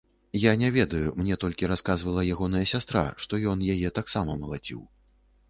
Я 0.43 0.51
не 0.61 0.69
ведаю, 0.77 1.11
мне 1.19 1.37
толькі 1.43 1.69
расказвала 1.73 2.23
ягоная 2.37 2.63
сястра, 2.73 3.05
што 3.27 3.41
ён 3.53 3.63
яе 3.77 3.93
таксама 4.01 4.41
малаціў. 4.43 4.83